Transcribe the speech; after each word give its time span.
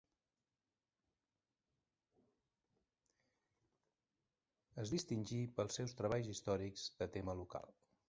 Es 4.85 4.97
distingí 4.97 5.41
pels 5.57 5.81
seus 5.81 5.99
treballs 6.03 6.35
històrics 6.35 6.89
de 7.03 7.13
tema 7.19 7.43
local. 7.45 7.75